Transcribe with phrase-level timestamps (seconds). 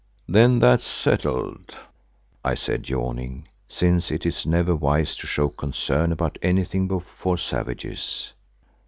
[0.27, 1.77] "Then that's settled,"
[2.43, 8.33] I said, yawning, since it is never wise to show concern about anything before savages.